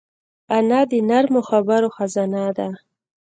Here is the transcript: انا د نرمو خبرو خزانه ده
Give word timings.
انا 0.57 0.81
د 0.91 0.93
نرمو 1.09 1.41
خبرو 1.49 1.87
خزانه 1.95 2.43
ده 2.57 2.67